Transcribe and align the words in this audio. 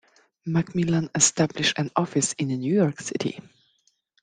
Macmillan 0.47 1.11
established 1.13 1.77
an 1.77 1.91
office 1.95 2.33
in 2.39 2.47
New 2.47 2.73
York 2.73 2.99
City. 3.01 3.39